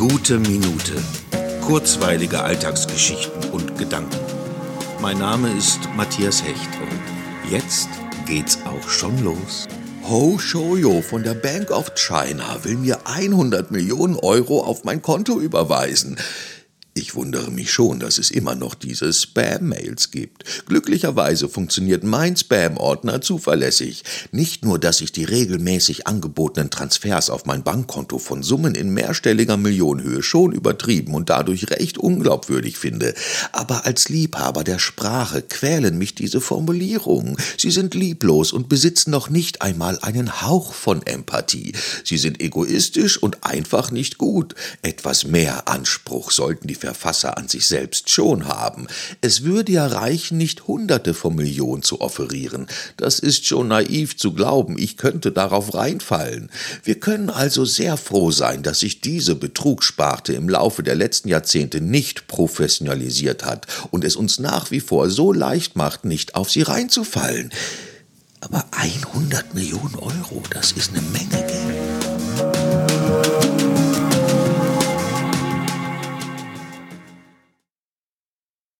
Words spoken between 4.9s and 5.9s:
Mein Name ist